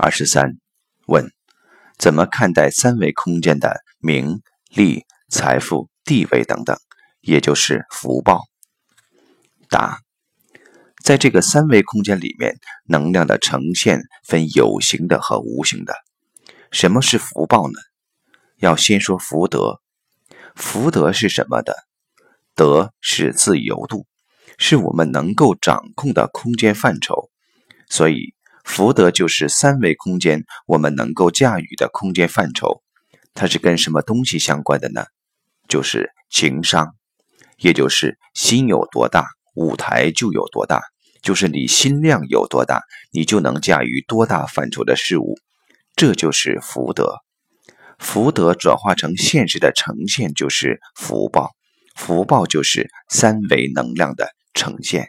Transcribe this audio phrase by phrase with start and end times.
[0.00, 0.52] 二十三，
[1.08, 1.28] 问：
[1.98, 6.78] 怎么看待三维空间的名利、财富、地位等等，
[7.20, 8.44] 也就是福报？
[9.68, 9.98] 答：
[11.02, 15.94] 在这个三维空间里面，能量的呈现分有形的和无形的。
[16.70, 17.74] 什么是福报呢？
[18.58, 19.80] 要先说福德。
[20.54, 21.74] 福德是什么的？
[22.54, 24.06] 德是自由度，
[24.58, 27.30] 是我们能够掌控的空间范畴。
[27.88, 28.32] 所以。
[28.68, 32.82] 福德就是三维空间我们能够驾驭的空间范畴，
[33.32, 35.06] 它是跟什么东西相关的呢？
[35.68, 36.94] 就是情商，
[37.56, 40.82] 也就是心有多大，舞台就有多大，
[41.22, 45.36] 就是你心量有多大，你就能驾驭多大范畴的事物，
[45.96, 47.16] 这就是福德。
[47.98, 51.52] 福德转化成现实的呈现就是福报，
[51.96, 55.08] 福报就是三维能量的呈现。